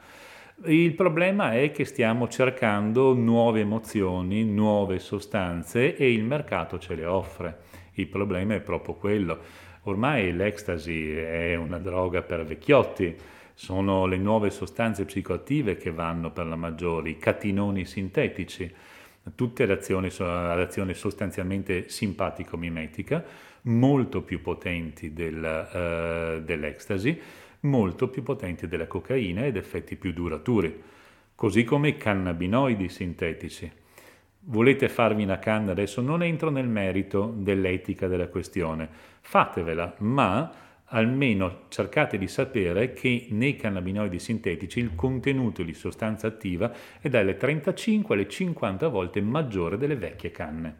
Il 0.65 0.93
problema 0.93 1.53
è 1.53 1.71
che 1.71 1.85
stiamo 1.85 2.27
cercando 2.27 3.13
nuove 3.13 3.61
emozioni, 3.61 4.43
nuove 4.43 4.99
sostanze 4.99 5.95
e 5.95 6.11
il 6.11 6.23
mercato 6.23 6.77
ce 6.79 6.95
le 6.95 7.05
offre. 7.05 7.57
Il 7.93 8.07
problema 8.07 8.55
è 8.55 8.61
proprio 8.61 8.95
quello. 8.95 9.39
Ormai 9.83 10.33
l'ecstasy 10.33 11.13
è 11.13 11.55
una 11.55 11.77
droga 11.77 12.21
per 12.21 12.45
vecchiotti, 12.45 13.15
sono 13.53 14.05
le 14.05 14.17
nuove 14.17 14.49
sostanze 14.49 15.05
psicoattive 15.05 15.75
che 15.77 15.91
vanno 15.91 16.31
per 16.31 16.45
la 16.45 16.55
maggiore, 16.55 17.09
i 17.09 17.17
catinoni 17.17 17.85
sintetici, 17.85 18.73
tutte 19.35 19.63
ad 19.63 19.71
azione, 19.71 20.07
ad 20.07 20.91
sostanzialmente 20.93 21.89
simpatico-mimetica, 21.89 23.23
molto 23.63 24.21
più 24.21 24.41
potenti 24.41 25.13
del, 25.13 25.37
uh, 25.37 26.43
dell'ecstasy, 26.43 27.19
molto 27.61 28.09
più 28.09 28.23
potenti 28.23 28.67
della 28.67 28.87
cocaina 28.87 29.45
ed 29.45 29.55
effetti 29.55 29.95
più 29.95 30.13
duraturi, 30.13 30.81
così 31.35 31.63
come 31.63 31.89
i 31.89 31.97
cannabinoidi 31.97 32.89
sintetici 32.89 33.71
volete 34.45 34.89
farvi 34.89 35.23
una 35.23 35.39
canna, 35.39 35.71
adesso? 35.71 36.01
Non 36.01 36.23
entro 36.23 36.49
nel 36.49 36.67
merito 36.67 37.33
dell'etica 37.35 38.07
della 38.07 38.27
questione, 38.27 38.89
fatevela, 39.21 39.95
ma 39.99 40.51
almeno 40.93 41.61
cercate 41.69 42.17
di 42.17 42.27
sapere 42.27 42.93
che 42.93 43.27
nei 43.31 43.55
cannabinoidi 43.55 44.19
sintetici 44.19 44.79
il 44.79 44.95
contenuto 44.95 45.63
di 45.63 45.73
sostanza 45.73 46.27
attiva 46.27 46.71
è 46.99 47.09
dalle 47.09 47.35
35 47.35 48.13
alle 48.13 48.27
50 48.27 48.87
volte 48.89 49.21
maggiore 49.21 49.77
delle 49.77 49.95
vecchie 49.95 50.31
canne. 50.31 50.75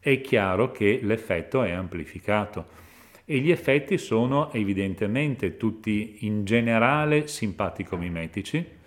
È 0.00 0.20
chiaro 0.20 0.70
che 0.70 1.00
l'effetto 1.02 1.62
è 1.62 1.70
amplificato. 1.70 2.82
E 3.26 3.38
gli 3.38 3.50
effetti 3.50 3.96
sono 3.96 4.52
evidentemente 4.52 5.56
tutti 5.56 6.26
in 6.26 6.44
generale 6.44 7.26
simpatico-mimetici, 7.26 8.82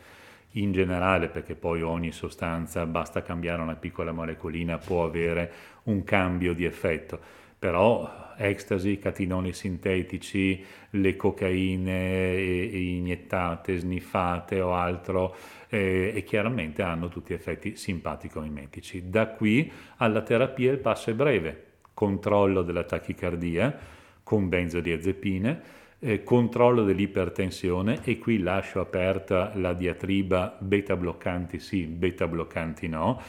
in 0.52 0.72
generale, 0.72 1.28
perché 1.28 1.56
poi 1.56 1.82
ogni 1.82 2.12
sostanza, 2.12 2.86
basta 2.86 3.22
cambiare 3.22 3.62
una 3.62 3.76
piccola 3.76 4.12
molecolina, 4.12 4.78
può 4.78 5.04
avere 5.04 5.52
un 5.84 6.04
cambio 6.04 6.54
di 6.54 6.66
effetto, 6.66 7.20
però 7.60 8.34
ecstasy, 8.38 8.98
catinoni 8.98 9.52
sintetici, 9.52 10.64
le 10.92 11.16
cocaine 11.16 12.36
iniettate, 12.36 13.78
sniffate 13.78 14.62
o 14.62 14.74
altro, 14.74 15.36
eh, 15.70 16.14
e 16.16 16.24
chiaramente 16.24 16.82
hanno 16.82 17.10
tutti 17.10 17.34
effetti 17.34 17.76
simpatico-mimetici. 17.76 19.10
Da 19.10 19.28
qui 19.28 19.72
alla 19.98 20.22
terapia 20.22 20.72
il 20.72 20.80
passo 20.80 21.10
è 21.10 21.14
breve, 21.14 21.64
controllo 21.94 22.62
della 22.62 22.84
tachicardia 22.84 23.76
con 24.24 24.50
benzodiazepine, 24.50 25.62
eh, 26.00 26.24
controllo 26.24 26.84
dell'ipertensione 26.84 28.00
e 28.04 28.18
qui 28.20 28.40
lascio 28.40 28.80
aperta 28.80 29.52
la 29.56 29.74
diatriba 29.74 30.58
beta 30.60 30.96
bloccanti 30.96 31.60
sì, 31.60 31.86
beta 31.86 32.28
bloccanti 32.28 32.88
no. 32.88 33.22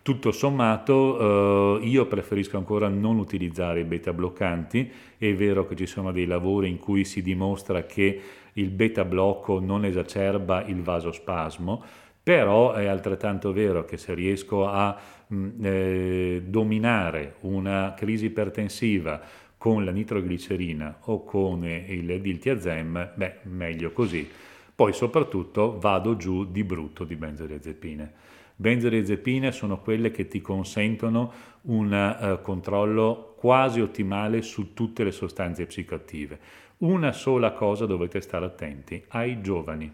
Tutto 0.00 0.32
sommato 0.32 1.80
eh, 1.80 1.86
io 1.86 2.06
preferisco 2.06 2.56
ancora 2.56 2.88
non 2.88 3.18
utilizzare 3.18 3.80
i 3.80 3.84
beta 3.84 4.12
bloccanti, 4.14 4.90
è 5.18 5.34
vero 5.34 5.66
che 5.66 5.76
ci 5.76 5.86
sono 5.86 6.12
dei 6.12 6.24
lavori 6.24 6.70
in 6.70 6.78
cui 6.78 7.04
si 7.04 7.20
dimostra 7.20 7.82
che 7.82 8.20
il 8.54 8.70
beta 8.70 9.04
blocco 9.04 9.60
non 9.60 9.84
esacerba 9.84 10.64
il 10.64 10.82
vasospasmo, 10.82 11.84
però 12.22 12.72
è 12.72 12.86
altrettanto 12.86 13.52
vero 13.52 13.84
che 13.84 13.96
se 13.98 14.14
riesco 14.14 14.66
a 14.66 14.96
mh, 15.26 15.36
mm, 15.36 15.64
eh, 15.64 16.42
dominare 16.46 17.34
una 17.40 17.94
crisi 17.94 18.26
ipertensiva 18.26 19.20
con 19.58 19.84
la 19.84 19.90
nitroglicerina 19.90 21.00
o 21.02 21.24
con 21.24 21.64
il 21.64 22.20
diltiazem, 22.20 23.12
beh, 23.14 23.34
meglio 23.42 23.92
così. 23.92 24.26
Poi 24.74 24.92
soprattutto 24.92 25.78
vado 25.78 26.16
giù 26.16 26.44
di 26.44 26.62
brutto 26.62 27.02
di 27.02 27.16
benzodiazepine. 27.16 28.12
Benzodiazepine 28.54 29.52
sono 29.52 29.80
quelle 29.80 30.10
che 30.10 30.28
ti 30.28 30.40
consentono 30.40 31.32
un 31.62 31.92
uh, 31.92 32.42
controllo 32.42 33.34
quasi 33.36 33.80
ottimale 33.80 34.42
su 34.42 34.74
tutte 34.74 35.04
le 35.04 35.12
sostanze 35.12 35.66
psicoattive. 35.66 36.38
Una 36.78 37.12
sola 37.12 37.52
cosa 37.52 37.86
dovete 37.86 38.20
stare 38.20 38.44
attenti, 38.44 39.02
ai 39.08 39.40
giovani, 39.40 39.92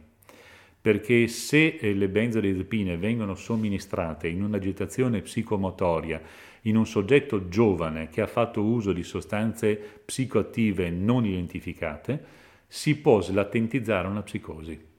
perché 0.81 1.29
se 1.29 1.79
eh, 1.81 1.95
le 1.95 2.09
benzodiazepine 2.09 2.99
vengono 2.99 3.35
somministrate 3.35 4.29
in 4.29 4.43
un'agitazione 4.43 5.23
psicomotoria 5.23 6.21
in 6.67 6.77
un 6.77 6.87
soggetto 6.87 7.49
giovane 7.49 8.09
che 8.09 8.21
ha 8.21 8.27
fatto 8.27 8.63
uso 8.63 8.93
di 8.93 9.03
sostanze 9.03 9.75
psicoattive 10.05 10.91
non 10.91 11.25
identificate, 11.25 12.25
si 12.67 12.97
può 12.97 13.21
slatentizzare 13.21 14.09
una 14.09 14.23
psicosi. 14.23 14.93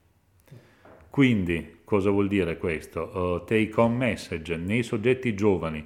Quindi, 1.09 1.77
cosa 1.83 2.09
vuol 2.09 2.27
dire 2.27 2.57
questo? 2.57 3.01
Uh, 3.01 3.43
take 3.45 3.71
home 3.75 3.95
message 3.95 4.55
nei 4.57 4.83
soggetti 4.83 5.33
giovani 5.33 5.85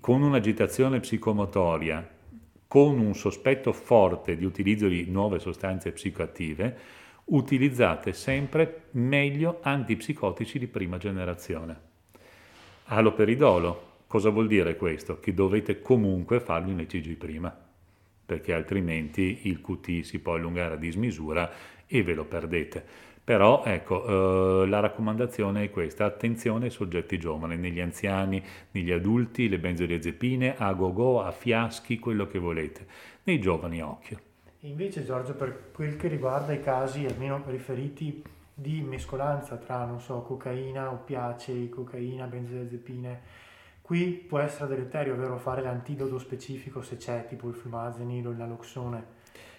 con 0.00 0.22
un'agitazione 0.22 1.00
psicomotoria, 1.00 2.08
con 2.66 2.98
un 2.98 3.14
sospetto 3.14 3.72
forte 3.72 4.36
di 4.36 4.44
utilizzo 4.44 4.88
di 4.88 5.04
nuove 5.06 5.38
sostanze 5.38 5.92
psicoattive, 5.92 6.78
utilizzate 7.24 8.12
sempre 8.12 8.84
meglio 8.92 9.58
antipsicotici 9.62 10.58
di 10.58 10.66
prima 10.66 10.96
generazione. 10.96 11.80
Aloperidolo, 12.84 13.91
Cosa 14.12 14.28
vuol 14.28 14.46
dire 14.46 14.76
questo? 14.76 15.20
Che 15.20 15.32
dovete 15.32 15.80
comunque 15.80 16.38
fargli 16.38 16.70
un 16.70 16.80
ECG 16.80 17.16
prima, 17.16 17.50
perché 18.26 18.52
altrimenti 18.52 19.48
il 19.48 19.62
QT 19.62 20.02
si 20.02 20.18
può 20.18 20.34
allungare 20.34 20.74
a 20.74 20.76
dismisura 20.76 21.50
e 21.86 22.02
ve 22.02 22.12
lo 22.12 22.26
perdete. 22.26 22.84
Però 23.24 23.64
ecco, 23.64 24.64
eh, 24.64 24.66
la 24.66 24.80
raccomandazione 24.80 25.64
è 25.64 25.70
questa, 25.70 26.04
attenzione 26.04 26.66
ai 26.66 26.70
soggetti 26.70 27.18
giovani, 27.18 27.56
negli 27.56 27.80
anziani, 27.80 28.44
negli 28.72 28.92
adulti, 28.92 29.48
le 29.48 29.58
benzodiazepine, 29.58 30.56
a 30.58 30.74
go-go, 30.74 31.22
a 31.22 31.30
fiaschi, 31.30 31.98
quello 31.98 32.26
che 32.26 32.38
volete. 32.38 32.86
Nei 33.22 33.40
giovani 33.40 33.80
occhio. 33.80 34.18
Invece 34.60 35.06
Giorgio, 35.06 35.32
per 35.32 35.70
quel 35.72 35.96
che 35.96 36.08
riguarda 36.08 36.52
i 36.52 36.60
casi 36.60 37.06
almeno 37.06 37.42
riferiti 37.46 38.22
di 38.52 38.82
mescolanza 38.82 39.56
tra, 39.56 39.86
non 39.86 40.00
so, 40.00 40.20
cocaina, 40.20 40.92
oppiacei, 40.92 41.70
cocaina, 41.70 42.26
benzodiazepine, 42.26 43.50
Qui 43.82 44.24
può 44.28 44.38
essere 44.38 44.68
deleterio, 44.68 45.14
ovvero 45.14 45.36
fare 45.38 45.60
l'antidoto 45.60 46.16
specifico 46.18 46.82
se 46.82 46.96
c'è, 46.96 47.26
tipo 47.28 47.48
il 47.48 47.54
flumazenil 47.54 48.28
o 48.28 48.30
il 48.30 48.36
naloxone, 48.36 49.04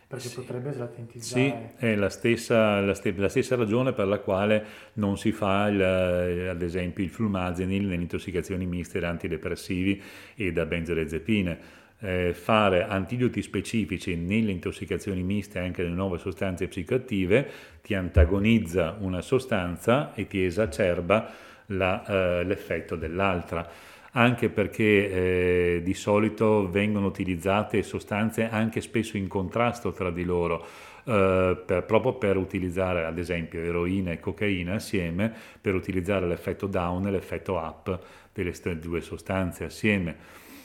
perché 0.07 0.29
sì. 0.29 0.35
potrebbe 0.35 0.71
slatentizzare. 0.71 1.73
Sì, 1.77 1.85
è 1.85 1.95
la 1.95 2.09
stessa, 2.09 2.79
la, 2.79 2.93
st- 2.93 3.17
la 3.17 3.27
stessa, 3.27 3.57
ragione 3.57 3.91
per 3.91 4.07
la 4.07 4.19
quale 4.19 4.65
non 4.93 5.17
si 5.17 5.33
fa, 5.33 5.67
il, 5.67 5.81
ad 6.49 6.61
esempio, 6.61 7.03
il 7.03 7.09
flumazenil 7.09 7.85
nelle 7.85 8.01
intossicazioni 8.01 8.65
miste 8.65 9.01
da 9.01 9.09
antidepressivi 9.09 10.01
e 10.35 10.53
da 10.53 10.65
benzodiazepine. 10.65 11.81
Eh, 11.99 12.33
fare 12.33 12.85
antidoti 12.85 13.41
specifici 13.41 14.15
nelle 14.15 14.51
intossicazioni 14.51 15.21
miste 15.21 15.59
anche 15.59 15.83
nelle 15.83 15.95
nuove 15.95 16.17
sostanze 16.17 16.67
psicoattive 16.67 17.49
ti 17.81 17.93
antagonizza 17.93 18.97
una 18.99 19.21
sostanza 19.21 20.13
e 20.13 20.27
ti 20.27 20.43
esacerba 20.43 21.31
la, 21.67 22.05
eh, 22.05 22.43
l'effetto 22.43 22.97
dell'altra 22.97 23.91
anche 24.13 24.49
perché 24.49 25.75
eh, 25.75 25.81
di 25.83 25.93
solito 25.93 26.69
vengono 26.69 27.05
utilizzate 27.05 27.81
sostanze 27.83 28.49
anche 28.49 28.81
spesso 28.81 29.17
in 29.17 29.27
contrasto 29.27 29.91
tra 29.91 30.11
di 30.11 30.23
loro. 30.23 30.65
Uh, 31.03 31.57
per, 31.65 31.83
proprio 31.85 32.13
per 32.13 32.37
utilizzare 32.37 33.03
ad 33.03 33.17
esempio 33.17 33.59
eroina 33.59 34.11
e 34.11 34.21
cocaina 34.21 34.75
assieme, 34.75 35.33
per 35.59 35.75
utilizzare 35.75 36.25
l'effetto 36.25 36.65
down 36.65 37.07
e 37.07 37.11
l'effetto 37.11 37.55
up 37.55 37.99
delle 38.31 38.53
due 38.79 39.01
sostanze 39.01 39.65
assieme. 39.65 40.15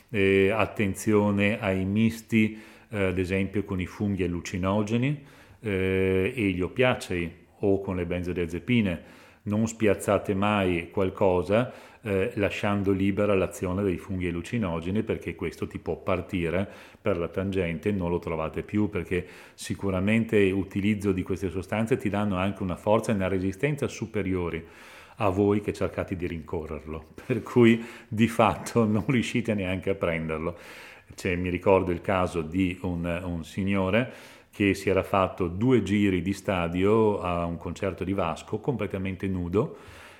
E 0.09 0.51
attenzione 0.51 1.59
ai 1.59 1.85
misti, 1.85 2.57
uh, 2.91 2.97
ad 2.97 3.19
esempio 3.19 3.65
con 3.65 3.81
i 3.81 3.87
funghi 3.87 4.23
allucinogeni, 4.23 5.25
eh, 5.61 6.33
e 6.35 6.43
gli 6.51 6.61
oppiacei 6.61 7.33
o 7.61 7.81
con 7.81 7.97
le 7.97 8.07
benzodiazepine 8.07 9.17
non 9.43 9.67
spiazzate 9.67 10.35
mai 10.35 10.91
qualcosa 10.91 11.73
eh, 12.03 12.33
lasciando 12.35 12.93
libera 12.93 13.35
l'azione 13.35 13.83
dei 13.83 13.97
funghi 13.97 14.29
allucinogeni 14.29 15.03
perché 15.03 15.35
questo 15.35 15.67
ti 15.67 15.79
può 15.79 15.97
partire 15.97 16.69
per 17.01 17.19
la 17.19 17.29
tangente 17.29 17.89
e 17.89 17.93
non 17.93 18.11
lo 18.11 18.19
trovate 18.19 18.63
più 18.63 18.89
perché 18.89 19.27
sicuramente 19.55 20.49
l'utilizzo 20.49 21.13
di 21.13 21.23
queste 21.23 21.51
sostanze 21.51 21.97
ti 21.97 22.09
danno 22.09 22.37
anche 22.37 22.63
una 22.63 22.77
forza 22.77 23.13
e 23.13 23.15
una 23.15 23.29
resistenza 23.29 23.89
superiori 23.89 24.65
a 25.21 25.29
voi 25.31 25.61
che 25.61 25.73
cercate 25.73 26.17
di 26.17 26.27
rincorrerlo, 26.27 27.07
per 27.27 27.43
cui 27.43 27.85
di 28.07 28.29
fatto 28.29 28.85
non 28.87 29.05
riuscite 29.07 29.55
neanche 29.55 29.91
a 29.91 29.95
prenderlo. 29.95 30.57
Cioè, 31.15 31.37
mi 31.37 31.49
ricordo 31.49 31.91
il 31.91 32.01
caso 32.01 32.43
di 32.43 32.79
un, 32.83 33.21
un 33.25 33.45
signore 33.45 34.13
che 34.51 34.75
si 34.75 34.89
era 34.89 35.03
fatto 35.03 35.49
due 35.49 35.83
giri 35.83 36.21
di 36.21 36.33
stadio 36.33 37.21
a 37.21 37.45
un 37.45 37.57
concerto 37.57 38.05
di 38.05 38.13
Vasco 38.13 38.59
completamente 38.59 39.27
nudo 39.27 39.77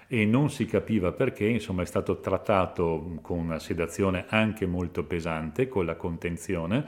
e 0.09 0.25
non 0.25 0.51
si 0.51 0.65
capiva 0.65 1.13
perché, 1.13 1.47
insomma 1.47 1.83
è 1.83 1.87
stato 1.87 2.19
trattato 2.19 3.19
con 3.21 3.39
una 3.39 3.59
sedazione 3.59 4.25
anche 4.29 4.67
molto 4.67 5.05
pesante, 5.05 5.69
con 5.69 5.85
la 5.85 5.97
contenzione. 5.97 6.85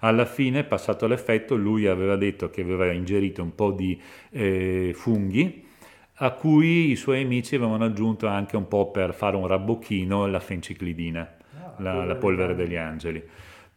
Alla 0.00 0.24
fine, 0.24 0.64
passato 0.64 1.06
l'effetto, 1.06 1.54
lui 1.54 1.86
aveva 1.86 2.16
detto 2.16 2.50
che 2.50 2.62
aveva 2.62 2.90
ingerito 2.90 3.42
un 3.42 3.54
po' 3.54 3.70
di 3.70 4.00
eh, 4.30 4.92
funghi 4.94 5.70
a 6.14 6.30
cui 6.32 6.90
i 6.90 6.96
suoi 6.96 7.22
amici 7.22 7.54
avevano 7.56 7.84
aggiunto 7.84 8.26
anche 8.26 8.56
un 8.56 8.68
po' 8.68 8.90
per 8.90 9.12
fare 9.14 9.36
un 9.36 9.46
rabbocchino 9.46 10.26
la 10.26 10.40
fenciclidina, 10.40 11.36
ah, 11.60 11.74
la, 11.78 12.04
la 12.04 12.14
polvere 12.16 12.54
degli 12.54 12.76
angeli. 12.76 13.22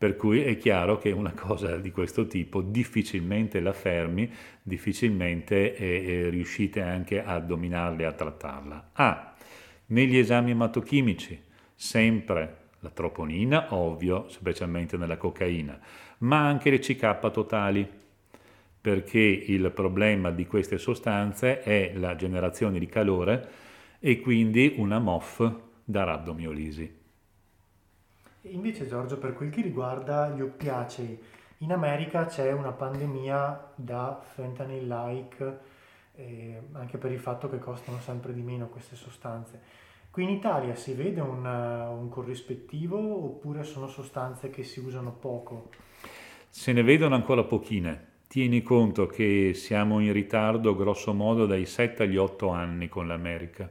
Per 0.06 0.18
cui 0.18 0.44
è 0.44 0.56
chiaro 0.56 1.00
che 1.00 1.10
una 1.10 1.34
cosa 1.34 1.78
di 1.78 1.90
questo 1.90 2.28
tipo 2.28 2.62
difficilmente 2.62 3.60
la 3.60 3.74
fermi, 3.74 4.32
difficilmente 4.62 5.76
eh, 5.76 6.30
riuscite 6.30 6.80
anche 6.80 7.24
a 7.24 7.40
dominarla 7.40 8.04
e 8.04 8.06
a 8.06 8.12
trattarla. 8.12 8.90
Ah, 8.94 9.34
negli 9.88 10.16
esami 10.16 10.52
ematochimici, 10.52 11.42
sempre 11.74 12.58
la 12.82 12.92
troponina, 12.92 13.74
ovvio, 13.74 14.30
specialmente 14.30 14.96
nella 14.96 15.18
cocaina, 15.18 15.80
ma 16.20 16.46
anche 16.46 16.70
le 16.70 16.78
CK 16.78 17.32
totali, 17.32 17.90
perché 18.80 19.18
il 19.20 19.72
problema 19.72 20.30
di 20.30 20.46
queste 20.46 20.78
sostanze 20.78 21.64
è 21.64 21.94
la 21.96 22.16
generazione 22.16 22.78
di 22.78 22.86
calore 22.86 23.50
e 23.98 24.20
quindi 24.20 24.76
una 24.78 25.00
MOF 25.00 25.52
da 25.84 26.04
rabdomiolisi. 26.04 27.05
Invece 28.50 28.88
Giorgio, 28.88 29.18
per 29.18 29.34
quel 29.34 29.50
che 29.50 29.62
riguarda 29.62 30.30
gli 30.30 30.42
oppiacei, 30.42 31.20
in 31.60 31.72
America 31.72 32.26
c'è 32.26 32.52
una 32.52 32.72
pandemia 32.72 33.72
da 33.76 34.22
fentanyl-like, 34.22 35.60
eh, 36.16 36.62
anche 36.74 36.98
per 36.98 37.12
il 37.12 37.20
fatto 37.20 37.50
che 37.50 37.58
costano 37.58 38.00
sempre 38.00 38.34
di 38.34 38.42
meno 38.42 38.68
queste 38.68 38.96
sostanze. 38.96 39.84
Qui 40.12 40.24
in 40.24 40.30
Italia 40.30 40.76
si 40.76 40.94
vede 40.94 41.22
un, 41.22 41.44
un 41.44 42.08
corrispettivo 42.10 42.98
oppure 42.98 43.64
sono 43.64 43.88
sostanze 43.88 44.50
che 44.50 44.64
si 44.64 44.80
usano 44.80 45.12
poco? 45.12 45.70
Se 46.50 46.72
ne 46.72 46.84
vedono 46.84 47.16
ancora 47.16 47.44
pochine. 47.44 48.14
Tieni 48.28 48.62
conto 48.62 49.08
che 49.08 49.54
siamo 49.54 50.00
in 50.00 50.12
ritardo 50.12 50.76
grosso 50.76 51.14
modo 51.14 51.46
dai 51.46 51.66
7 51.66 52.04
agli 52.04 52.18
8 52.18 52.50
anni 52.50 52.90
con 52.90 53.08
l'America 53.08 53.70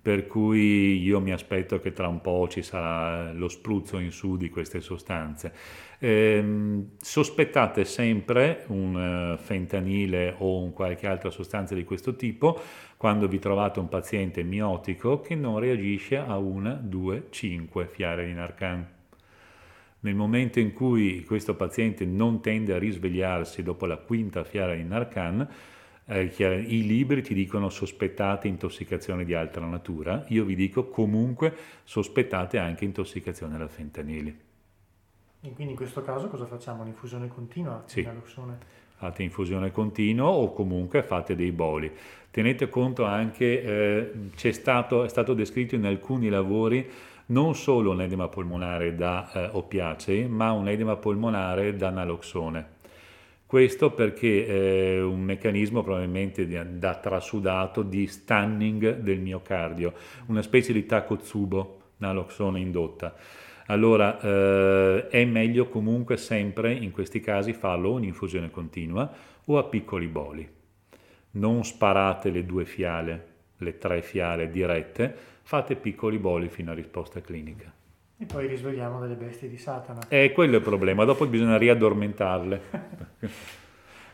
per 0.00 0.26
cui 0.26 1.02
io 1.02 1.20
mi 1.20 1.32
aspetto 1.32 1.80
che 1.80 1.92
tra 1.92 2.08
un 2.08 2.20
po' 2.20 2.46
ci 2.48 2.62
sarà 2.62 3.32
lo 3.32 3.48
spruzzo 3.48 3.98
in 3.98 4.10
su 4.10 4.36
di 4.36 4.48
queste 4.48 4.80
sostanze. 4.80 5.52
Eh, 5.98 6.84
sospettate 6.96 7.84
sempre 7.84 8.64
un 8.68 9.34
uh, 9.34 9.36
fentanile 9.36 10.34
o 10.38 10.62
un 10.62 10.72
qualche 10.72 11.08
altra 11.08 11.30
sostanza 11.30 11.74
di 11.74 11.82
questo 11.82 12.14
tipo 12.14 12.60
quando 12.96 13.26
vi 13.26 13.40
trovate 13.40 13.80
un 13.80 13.88
paziente 13.88 14.42
miotico 14.44 15.20
che 15.20 15.34
non 15.34 15.58
reagisce 15.58 16.16
a 16.16 16.38
una, 16.38 16.72
due, 16.72 17.26
cinque 17.30 17.86
fiale 17.86 18.26
di 18.26 18.32
Narcan. 18.32 18.86
Nel 20.00 20.14
momento 20.14 20.60
in 20.60 20.72
cui 20.72 21.24
questo 21.24 21.56
paziente 21.56 22.04
non 22.04 22.40
tende 22.40 22.72
a 22.72 22.78
risvegliarsi 22.78 23.64
dopo 23.64 23.84
la 23.86 23.96
quinta 23.96 24.44
fiala 24.44 24.74
di 24.74 24.84
Narcan, 24.84 25.48
eh, 26.10 26.64
i 26.66 26.86
libri 26.86 27.22
ti 27.22 27.34
dicono 27.34 27.68
sospettate 27.68 28.48
intossicazioni 28.48 29.24
di 29.24 29.34
altra 29.34 29.66
natura, 29.66 30.24
io 30.28 30.44
vi 30.44 30.54
dico 30.54 30.88
comunque 30.88 31.54
sospettate 31.84 32.58
anche 32.58 32.84
intossicazione 32.84 33.56
alla 33.56 33.68
fentanili. 33.68 34.46
E 35.40 35.52
quindi 35.52 35.72
in 35.72 35.76
questo 35.76 36.02
caso 36.02 36.28
cosa 36.28 36.46
facciamo? 36.46 36.82
Un'infusione 36.82 37.28
continua? 37.28 37.82
Sì. 37.86 38.08
Fate 38.96 39.22
infusione 39.22 39.70
continua 39.70 40.28
o 40.28 40.52
comunque 40.52 41.02
fate 41.02 41.36
dei 41.36 41.52
boli. 41.52 41.92
Tenete 42.30 42.68
conto 42.68 43.04
anche, 43.04 43.62
eh, 43.62 44.12
c'è 44.34 44.50
stato, 44.50 45.04
è 45.04 45.08
stato 45.08 45.34
descritto 45.34 45.76
in 45.76 45.84
alcuni 45.84 46.28
lavori 46.28 46.90
non 47.26 47.54
solo 47.54 47.90
un 47.90 48.00
edema 48.00 48.28
polmonare 48.28 48.96
da 48.96 49.30
eh, 49.30 49.50
oppiacei, 49.52 50.26
ma 50.26 50.52
un 50.52 50.68
edema 50.68 50.96
polmonare 50.96 51.76
da 51.76 51.90
naloxone 51.90 52.76
questo 53.48 53.92
perché 53.92 54.44
è 54.44 55.02
un 55.02 55.22
meccanismo 55.22 55.82
probabilmente 55.82 56.46
da 56.78 56.94
trasudato 56.96 57.82
di 57.82 58.06
stunning 58.06 58.98
del 58.98 59.20
miocardio, 59.20 59.94
una 60.26 60.42
specie 60.42 60.74
di 60.74 60.84
Takotsubo, 60.84 61.80
naloxone 61.96 62.60
indotta. 62.60 63.16
Allora 63.68 64.20
eh, 64.20 65.08
è 65.08 65.24
meglio 65.24 65.68
comunque 65.68 66.18
sempre 66.18 66.74
in 66.74 66.90
questi 66.90 67.20
casi 67.20 67.54
farlo 67.54 67.96
in 67.96 68.04
infusione 68.04 68.50
continua 68.50 69.10
o 69.46 69.56
a 69.56 69.64
piccoli 69.64 70.08
boli. 70.08 70.46
Non 71.30 71.64
sparate 71.64 72.28
le 72.28 72.44
due 72.44 72.66
fiale, 72.66 73.26
le 73.56 73.78
tre 73.78 74.02
fiale 74.02 74.50
dirette, 74.50 75.16
fate 75.40 75.74
piccoli 75.74 76.18
boli 76.18 76.50
fino 76.50 76.72
a 76.72 76.74
risposta 76.74 77.22
clinica. 77.22 77.77
E 78.20 78.26
poi 78.26 78.48
risvegliamo 78.48 78.98
delle 78.98 79.14
bestie 79.14 79.48
di 79.48 79.58
Satana. 79.58 80.00
E 80.08 80.32
quello 80.32 80.54
è 80.54 80.56
il 80.56 80.62
problema, 80.62 81.04
dopo 81.04 81.24
bisogna 81.26 81.56
riaddormentarle. 81.56 82.62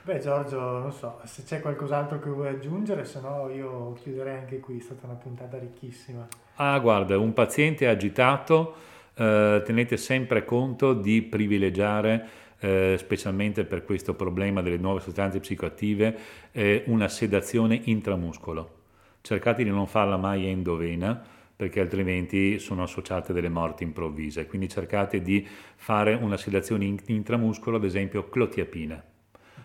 Beh 0.05 0.19
Giorgio, 0.19 0.61
non 0.61 0.93
so, 0.93 1.21
se 1.25 1.45
c'è 1.45 1.61
qualcos'altro 1.61 2.19
che 2.19 2.29
vuoi 2.29 2.49
aggiungere, 2.49 3.07
se 3.07 3.21
no 3.23 3.49
io 3.49 3.95
chiuderei 3.95 4.37
anche 4.37 4.61
qui, 4.61 4.77
è 4.77 4.81
stata 4.83 5.07
una 5.07 5.15
puntata 5.15 5.59
ricchissima. 5.59 6.29
Ah 6.57 6.79
guarda, 6.79 7.17
un 7.17 7.33
paziente 7.33 7.89
agitato, 7.89 8.75
eh, 9.15 9.63
tenete 9.65 9.97
sempre 9.97 10.45
conto 10.45 10.93
di 10.93 11.23
privilegiare, 11.23 12.29
eh, 12.59 12.97
specialmente 12.99 13.65
per 13.65 13.85
questo 13.87 14.13
problema 14.13 14.61
delle 14.61 14.77
nuove 14.77 15.01
sostanze 15.01 15.41
psicoattive, 15.41 16.19
eh, 16.53 16.83
una 16.89 17.09
sedazione 17.09 17.81
intramuscolo. 17.85 18.83
Cercate 19.23 19.65
di 19.65 19.71
non 19.71 19.87
farla 19.87 20.19
mai 20.19 20.47
endovena, 20.47 21.34
perché 21.57 21.81
altrimenti 21.81 22.59
sono 22.59 22.83
associate 22.83 23.33
delle 23.33 23.49
morti 23.49 23.85
improvvise. 23.85 24.47
Quindi 24.47 24.69
cercate 24.69 25.23
di 25.23 25.47
fare 25.77 26.15
una 26.15 26.37
sedazione 26.37 26.85
intramuscolo, 27.07 27.77
ad 27.77 27.85
esempio 27.85 28.29
clotiapina. 28.29 29.03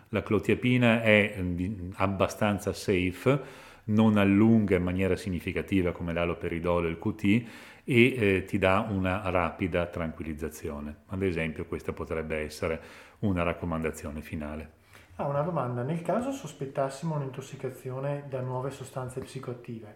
La 0.09 0.23
clotiapina 0.23 1.01
è 1.01 1.35
mm, 1.39 1.91
abbastanza 1.95 2.73
safe, 2.73 3.67
non 3.85 4.17
allunga 4.17 4.75
in 4.75 4.83
maniera 4.83 5.15
significativa 5.15 5.91
come 5.91 6.13
l'aloperidolo 6.13 6.87
e 6.87 6.91
il 6.91 6.99
QT 6.99 7.23
e 7.23 7.45
eh, 7.83 8.43
ti 8.45 8.59
dà 8.59 8.87
una 8.89 9.21
rapida 9.29 9.87
tranquillizzazione. 9.87 10.95
Ad 11.07 11.23
esempio 11.23 11.65
questa 11.65 11.91
potrebbe 11.91 12.37
essere 12.37 12.81
una 13.19 13.43
raccomandazione 13.43 14.21
finale. 14.21 14.77
Ah, 15.15 15.25
una 15.25 15.41
domanda. 15.41 15.81
Nel 15.81 16.01
caso 16.01 16.31
sospettassimo 16.31 17.15
un'intossicazione 17.15 18.25
da 18.29 18.41
nuove 18.41 18.69
sostanze 18.69 19.19
psicoattive, 19.21 19.95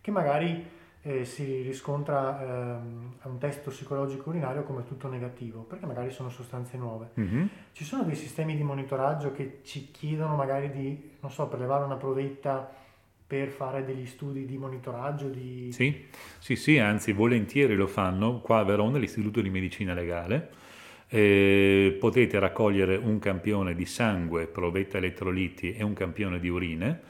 che 0.00 0.10
magari 0.10 0.64
eh, 1.02 1.24
si 1.24 1.62
riscontra 1.62 2.42
ehm, 2.42 3.14
un 3.22 3.38
test 3.38 3.68
psicologico 3.68 4.30
urinario 4.30 4.64
come 4.64 4.84
tutto 4.84 5.08
negativo, 5.08 5.62
perché 5.62 5.86
magari 5.86 6.10
sono 6.10 6.28
sostanze 6.28 6.76
nuove. 6.76 7.10
Mm-hmm. 7.18 7.46
Ci 7.72 7.84
sono 7.84 8.02
dei 8.02 8.16
sistemi 8.16 8.56
di 8.56 8.62
monitoraggio 8.62 9.32
che 9.32 9.60
ci 9.62 9.90
chiedono 9.90 10.34
magari 10.34 10.70
di, 10.70 11.10
non 11.20 11.30
so, 11.30 11.46
prelevare 11.46 11.84
una 11.84 11.96
provetta 11.96 12.68
per 13.26 13.48
fare 13.48 13.84
degli 13.84 14.06
studi 14.06 14.46
di 14.46 14.56
monitoraggio? 14.56 15.28
Di... 15.28 15.70
Sì, 15.70 16.06
sì, 16.38 16.56
sì, 16.56 16.78
anzi 16.78 17.12
volentieri 17.12 17.76
lo 17.76 17.86
fanno 17.86 18.40
qua 18.40 18.58
a 18.58 18.64
Verona, 18.64 18.98
l'Istituto 18.98 19.40
di 19.40 19.50
Medicina 19.50 19.94
Legale. 19.94 20.50
Eh, 21.10 21.96
potete 21.98 22.38
raccogliere 22.38 22.96
un 22.96 23.18
campione 23.18 23.74
di 23.74 23.86
sangue, 23.86 24.46
provetta 24.46 24.98
elettroliti 24.98 25.72
e 25.72 25.82
un 25.82 25.94
campione 25.94 26.38
di 26.38 26.48
urine 26.48 27.00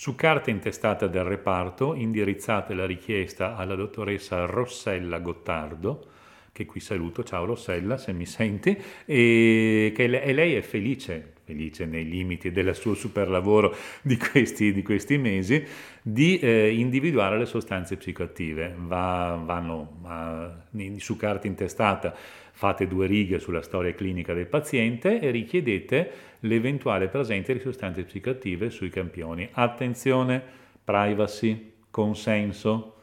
su 0.00 0.14
carta 0.14 0.48
intestata 0.48 1.08
del 1.08 1.24
reparto 1.24 1.92
indirizzate 1.92 2.72
la 2.72 2.86
richiesta 2.86 3.54
alla 3.54 3.74
dottoressa 3.74 4.46
Rossella 4.46 5.18
Gottardo, 5.18 6.06
che 6.52 6.64
qui 6.64 6.80
saluto, 6.80 7.22
ciao 7.22 7.44
Rossella 7.44 7.98
se 7.98 8.14
mi 8.14 8.24
senti, 8.24 8.74
e, 9.04 9.92
che, 9.94 10.04
e 10.04 10.32
lei 10.32 10.54
è 10.54 10.62
felice, 10.62 11.34
felice 11.50 11.84
nei 11.84 12.08
limiti 12.08 12.52
del 12.52 12.74
suo 12.76 12.94
superlavoro 12.94 13.74
di 14.02 14.16
questi, 14.16 14.72
di 14.72 14.82
questi 14.82 15.18
mesi, 15.18 15.64
di 16.00 16.38
eh, 16.38 16.72
individuare 16.72 17.38
le 17.38 17.46
sostanze 17.46 17.96
psicoattive. 17.96 18.74
Va, 18.78 19.40
vanno 19.44 19.98
a, 20.04 20.54
su 20.98 21.16
carta 21.16 21.48
intestata, 21.48 22.14
fate 22.52 22.86
due 22.86 23.06
righe 23.06 23.40
sulla 23.40 23.62
storia 23.62 23.92
clinica 23.94 24.32
del 24.32 24.46
paziente 24.46 25.18
e 25.18 25.30
richiedete 25.30 26.10
l'eventuale 26.40 27.08
presenza 27.08 27.52
di 27.52 27.58
sostanze 27.58 28.04
psicoattive 28.04 28.70
sui 28.70 28.90
campioni. 28.90 29.48
Attenzione, 29.52 30.40
privacy, 30.84 31.72
consenso, 31.90 32.94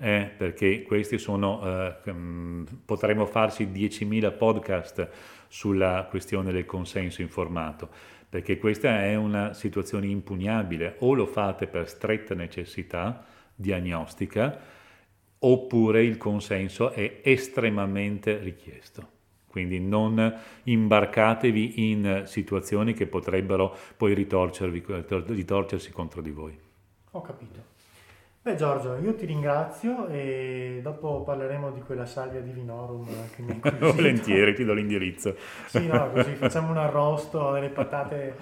eh, 0.00 0.30
perché 0.36 0.82
questi 0.82 1.18
sono, 1.18 1.60
eh, 1.62 2.10
mm, 2.10 2.64
potremmo 2.84 3.26
farci 3.26 3.66
10.000 3.66 4.32
podcast 4.32 5.08
sulla 5.54 6.08
questione 6.10 6.50
del 6.50 6.66
consenso 6.66 7.22
informato, 7.22 7.88
perché 8.28 8.58
questa 8.58 9.04
è 9.04 9.14
una 9.14 9.52
situazione 9.52 10.08
impugnabile, 10.08 10.96
o 10.98 11.14
lo 11.14 11.26
fate 11.26 11.68
per 11.68 11.88
stretta 11.88 12.34
necessità 12.34 13.24
diagnostica, 13.54 14.58
oppure 15.38 16.02
il 16.02 16.16
consenso 16.16 16.90
è 16.90 17.20
estremamente 17.22 18.38
richiesto. 18.38 19.08
Quindi 19.46 19.78
non 19.78 20.40
imbarcatevi 20.64 21.88
in 21.88 22.22
situazioni 22.26 22.92
che 22.92 23.06
potrebbero 23.06 23.76
poi 23.96 24.12
ritorcersi 24.12 25.92
contro 25.92 26.20
di 26.20 26.30
voi. 26.32 26.58
Ho 27.12 27.20
capito. 27.20 27.73
Beh 28.44 28.56
Giorgio, 28.56 28.96
io 28.96 29.14
ti 29.14 29.24
ringrazio 29.24 30.06
e 30.08 30.80
dopo 30.82 31.22
parleremo 31.22 31.70
di 31.70 31.80
quella 31.80 32.04
salvia 32.04 32.42
di 32.42 32.50
Vinorum 32.50 33.06
che 33.34 33.40
mi 33.40 33.58
ha 33.58 33.70
Volentieri, 33.90 34.54
ti 34.54 34.66
do 34.66 34.74
l'indirizzo. 34.74 35.34
sì, 35.64 35.86
no, 35.86 36.10
così 36.10 36.34
facciamo 36.34 36.68
un 36.68 36.76
arrosto, 36.76 37.52
delle 37.52 37.70
patate. 37.70 38.36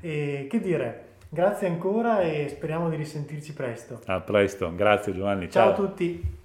E 0.00 0.48
che 0.50 0.58
dire, 0.60 1.04
grazie 1.28 1.68
ancora 1.68 2.20
e 2.22 2.48
speriamo 2.48 2.88
di 2.88 2.96
risentirci 2.96 3.52
presto. 3.52 4.00
A 4.06 4.18
presto, 4.18 4.74
grazie 4.74 5.14
Giovanni. 5.14 5.48
Ciao, 5.48 5.66
Ciao 5.66 5.84
a 5.84 5.86
tutti. 5.86 6.36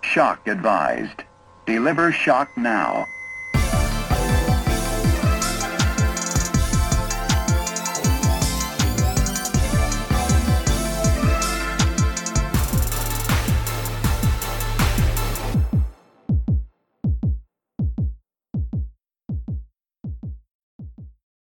Shock 0.00 0.48
advised. 0.48 1.24
Deliver 1.64 2.12
shock 2.12 2.56
now. 2.56 3.04